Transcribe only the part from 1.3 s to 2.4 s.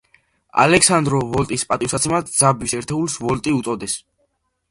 ვოლტის პატივსაცემად